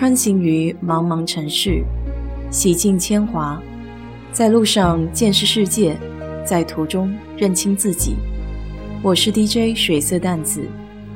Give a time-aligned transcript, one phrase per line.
[0.00, 1.84] 穿行于茫茫城市，
[2.50, 3.62] 洗尽铅华，
[4.32, 5.94] 在路上见识世界，
[6.42, 8.16] 在途中认清自己。
[9.04, 10.66] 我是 DJ 水色淡子，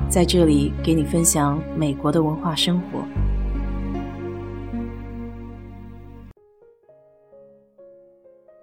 [0.07, 3.03] 在这里给你分享美国的文化生活。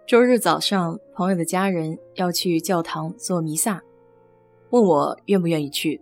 [0.07, 3.83] 周日早上，朋友的家人要去教堂做弥撒，
[4.71, 6.01] 问我愿不愿意去。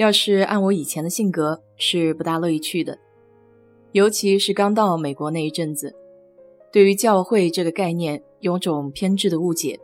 [0.00, 2.98] 要是按我以前的性格，是不大乐意去的。
[3.92, 5.94] 尤其是刚到美国那一阵子，
[6.72, 9.78] 对于教会这个概念有种偏执的误解，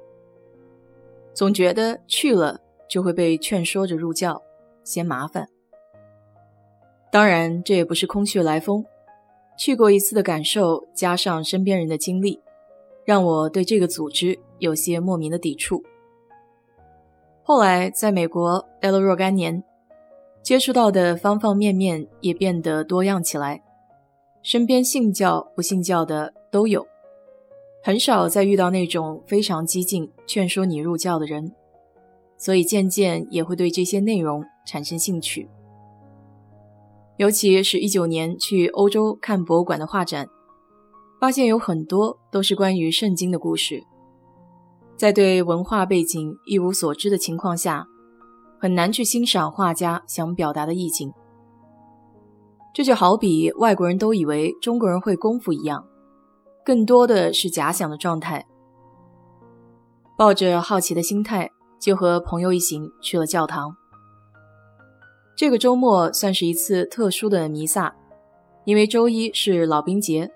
[1.35, 2.59] 总觉得去了
[2.89, 4.41] 就会被劝说着入教，
[4.85, 5.47] 嫌麻烦。
[7.13, 8.87] 当然，这也不是空穴来风，
[9.59, 12.41] 去过一次的感受，加上身边人的经历，
[13.05, 15.83] 让我对这个组织有些莫名的抵触。
[17.43, 19.63] 后来在美国待了若干年。
[20.47, 23.65] 接触到的方方面面也变得多样起来，
[24.45, 26.87] 身边信教不信教的都有，
[27.83, 31.53] 很少再遇到那种非常激进劝说你入教的人，
[32.39, 35.49] 所以渐渐也会对这些内容产生兴趣。
[37.17, 40.29] 尤其是一九年去欧洲看博物馆的画展，
[41.21, 43.83] 发现有很多都是关于圣经的故事，
[44.97, 47.89] 在对文化背景一无所知的情况下。
[48.67, 51.15] 很难去欣赏画家想表达的意境，
[52.75, 55.87] 这就好比外国人都以为中国人会功夫一样，
[56.65, 58.45] 更多的是假想的状态。
[60.19, 61.49] 抱着好奇的心态，
[61.81, 63.77] 就和朋友一行去了教堂。
[65.37, 67.95] 这个周末算是一次特殊的弥撒，
[68.65, 70.29] 因为周一是老兵节，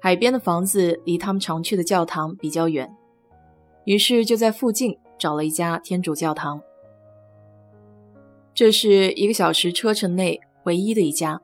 [0.00, 2.96] 海边的房子离他们常去的教堂比较远，
[3.84, 6.62] 于是就在附近找了一家天主教堂。
[8.54, 11.40] 这是一个小时车程内唯一的一家。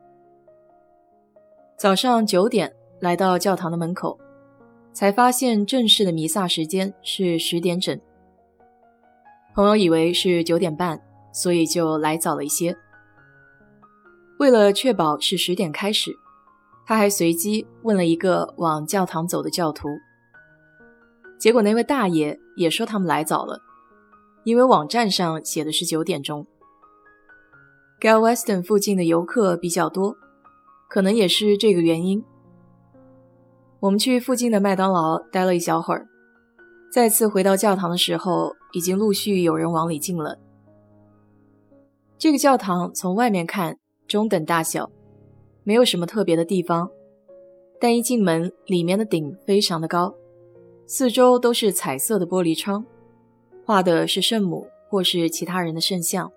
[1.75, 4.19] 早上九点来到教堂的门口，
[4.93, 7.99] 才发现正式的弥撒时间是十点整。
[9.55, 12.77] 朋友以为是九点半，所以就来早了一些。
[14.37, 16.11] 为了确保是十点开始，
[16.85, 19.89] 他还随机问了一个往教堂走的教徒。
[21.39, 23.59] 结果那位大爷也说他们来早了，
[24.43, 26.45] 因为网站上写的是九点钟。
[27.99, 30.15] Galveston 附近的游客比较多，
[30.87, 32.23] 可能也是这个原因。
[33.81, 36.07] 我们去附近的麦当劳待了一小会儿，
[36.89, 40.39] 再次回到教堂的时候，已经陆续有人往里进了。
[42.17, 43.77] 这个教堂从外面看
[44.07, 44.89] 中等大小，
[45.63, 46.89] 没有什么特别的地方，
[47.81, 50.15] 但一进门，里面的顶非常的高，
[50.85, 52.85] 四周都是彩色的玻璃窗，
[53.65, 56.31] 画的是圣母或是其他人的圣像。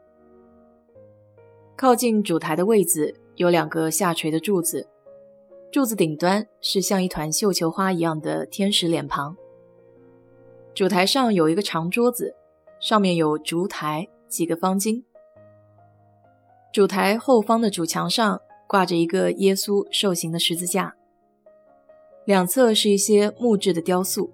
[1.76, 4.86] 靠近主台的位置有两个下垂的柱子，
[5.72, 9.36] 柱子顶端是像一团绣球花一样的天使脸庞。
[10.74, 12.34] 主台上有一个长桌子，
[12.78, 15.02] 上面有烛台、几个方巾。
[16.72, 20.94] 主台后方的主墙上挂着一个耶稣受刑的十字架，
[22.24, 24.30] 两侧是一些木质的雕塑。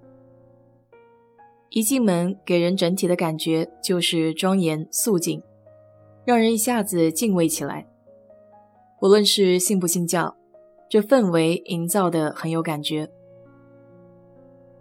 [1.70, 5.42] 一进门，给人整体的感觉就是庄严肃静。
[6.28, 7.86] 让人一下子敬畏起来。
[9.00, 10.36] 无论是信不信教，
[10.86, 13.10] 这氛围营造的很有感觉。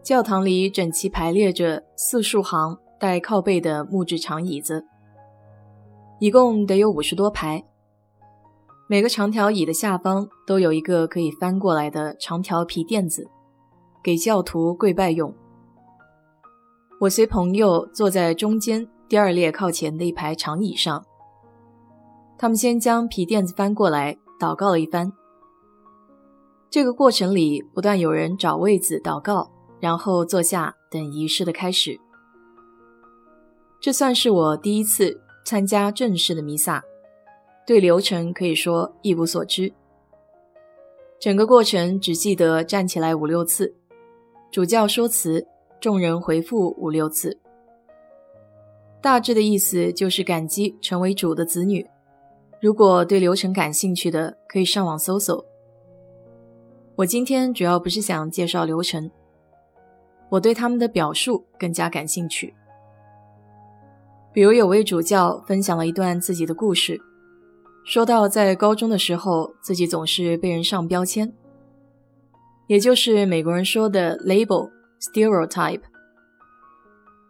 [0.04, 4.86] 教堂里整齐排列着四数行带靠背的木质长椅子，
[6.20, 7.64] 一共得有五十多排。
[8.90, 13.26] 每个长条椅的下方都有一个可以翻过来的长条皮垫子，
[14.04, 15.34] 给教徒跪拜用。
[17.00, 21.06] 我随朋友坐在中间第二列靠前的一排长椅上。
[22.38, 25.12] 他们先将皮垫子翻过来，祷告了一番。
[26.70, 29.50] 这个过程里，不断有人找位子祷告，
[29.80, 32.00] 然后坐下等仪式的开始。
[33.80, 36.84] 这算是我第一次参加正式的弥撒，
[37.66, 39.74] 对流程可以说一无所知。
[41.20, 43.74] 整个过程只记得站起来五六次，
[44.52, 45.48] 主教说辞，
[45.80, 47.40] 众人回复五六次。
[49.02, 51.88] 大致的意思就是感激成为主的子女。
[52.60, 55.46] 如果对流程感兴趣的，可以上网搜搜。
[56.96, 59.12] 我今天主要不是想介绍流程，
[60.30, 62.56] 我对他们的表述更加感兴趣。
[64.34, 67.00] 比如有位主教分享了一段自己的故事，
[67.86, 71.32] 说到在高中的时候，自己总是被人上标签，
[72.66, 75.82] 也就是美国人说的 label stereotype。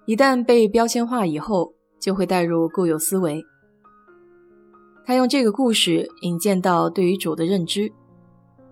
[0.05, 3.45] 一旦被标签化以后，就会带入固有思维。
[5.07, 7.89] 他用这个故事引荐到对于主的认知。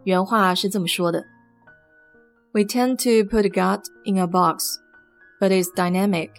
[0.03, 1.23] 原话是这么说的
[2.51, 4.75] ：“We tend to put God in a box,
[5.39, 6.31] but it's dynamic.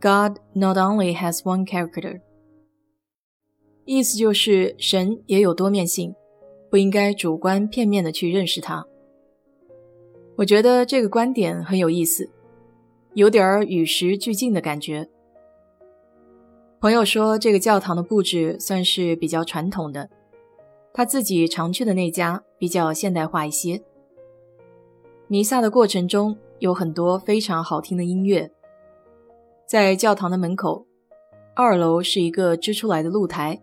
[0.00, 2.20] God not only has one character.”
[3.84, 6.14] 意思就是神也有多面性，
[6.70, 8.86] 不应该主观片面的去认识他。
[10.36, 12.30] 我觉得这个观点很有意思，
[13.14, 15.10] 有点儿与时俱进的感觉。
[16.82, 20.10] 朋友说，这个教堂的布置算是比较传统的，
[20.92, 23.80] 他自己常去的那家比较现代化一些。
[25.28, 28.50] 弥撒的过程中有很多非常好听的音乐，
[29.64, 30.84] 在教堂的门口，
[31.54, 33.62] 二楼是一个支出来的露台，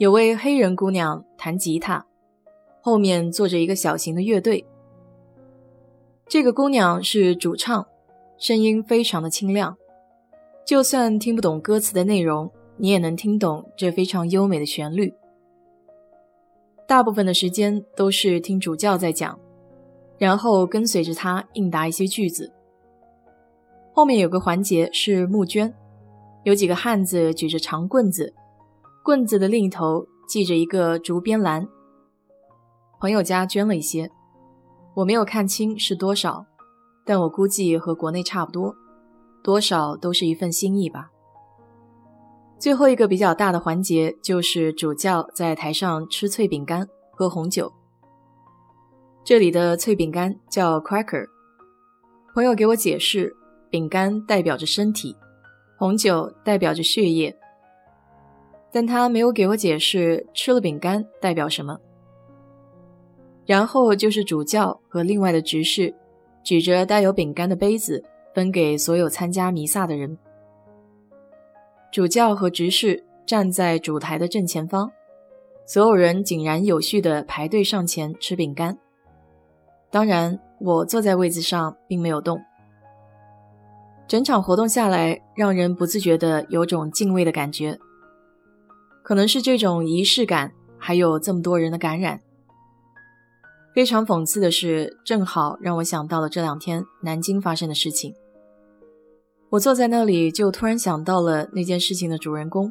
[0.00, 2.04] 有位黑人姑娘弹吉他，
[2.80, 4.66] 后面坐着一个小型的乐队。
[6.26, 7.86] 这个姑娘是主唱，
[8.36, 9.78] 声音非常的清亮，
[10.66, 15.14] 就算听不懂歌词的内容，你也能听懂这非常优美的旋律。
[16.88, 19.38] 大部分的时间都是听主教在讲，
[20.18, 22.52] 然后跟随着他应答一些句子。
[23.92, 25.72] 后面有个环节是募捐，
[26.42, 28.34] 有几个汉子举着长棍子，
[29.04, 31.64] 棍子的另一头系着一个竹编篮。
[32.98, 34.10] 朋友家捐了一些。
[34.96, 36.44] 我没有看清是多少，
[37.04, 38.74] 但我估计和国内差不多，
[39.46, 41.08] 多少都是一份心意吧。
[42.58, 47.72] 最后一个比较大的环节就是主教在台上吃脆饼干、喝红酒。
[49.22, 51.24] 这里的脆饼干叫 cracker。
[52.34, 53.36] 朋友给我解释，
[53.70, 55.14] 饼干代表着身体，
[55.78, 57.32] 红酒代表着血液，
[58.72, 61.78] 但他没有给我解释吃了饼干代表什么。
[63.46, 65.94] 然后就是主教和另外的执事，
[66.42, 68.02] 举着带有饼干的杯子，
[68.36, 70.18] 分给所有参加弥撒的人。
[71.90, 74.92] 主教和执事站在主台的正前方，
[75.64, 78.76] 所有人井然有序地排队上前吃饼干。
[79.90, 82.38] 当然，我坐在位子上并没有动。
[84.06, 87.78] 整场活动下来，让人不自觉地有种敬畏的感觉，
[89.02, 92.20] 可能是这种仪式感，还有这么多人的感染。
[93.74, 98.14] 非常讽刺的是，正好让我想到了这两天南京发生的事情。
[99.56, 102.70] 我坐在那里，就突然想到了那件事情的主人公。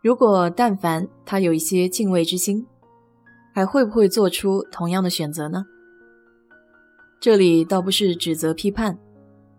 [0.00, 2.66] 如果但凡他有一些敬畏之心，
[3.52, 5.66] 还会不会做出同样的选择呢？
[7.20, 8.98] 这里倒不是指责批判，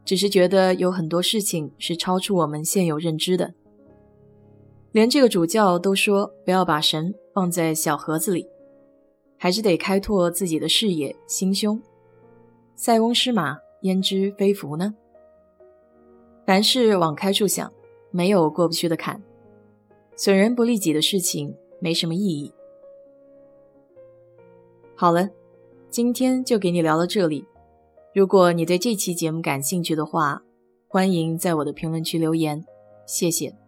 [0.03, 3.53] 只是觉得有很多事情是超出我们现有认知的。
[4.91, 8.47] 连这个主教都说不要把神放在小盒子里。
[9.37, 11.79] 还是得开拓自己的视野、心胸。
[12.75, 14.95] 塞翁失马，焉知非福呢？
[16.45, 17.71] 凡事往开处想，
[18.12, 19.21] 没有过不去的坎。
[20.15, 22.53] 损人不利己的事情没什么意义。
[24.95, 25.30] 好了，
[25.89, 27.45] 今天就给你聊到这里。
[28.13, 30.42] 如果你对这期节目感兴趣的话，
[30.88, 32.63] 欢迎在我的评论区留言。
[33.06, 33.64] 谢谢。